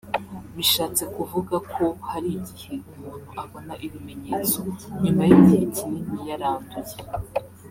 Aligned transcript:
bishatse 0.55 1.03
kuvuga 1.15 1.55
ko 1.73 1.85
hari 2.09 2.29
igihe 2.39 2.75
umuntu 2.95 3.29
abona 3.43 3.73
ibimenyetso 3.85 4.59
nyuma 5.03 5.21
y’igihe 5.29 5.63
kinini 5.75 6.19
yaranduye 6.29 6.97